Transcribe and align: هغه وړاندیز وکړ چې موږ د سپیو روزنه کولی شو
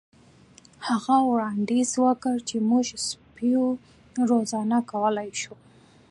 هغه 0.87 1.15
وړاندیز 1.31 1.89
وکړ 2.05 2.35
چې 2.49 2.55
موږ 2.69 2.85
د 2.95 2.97
سپیو 3.09 3.63
روزنه 4.29 4.77
کولی 4.91 5.29
شو 5.41 5.55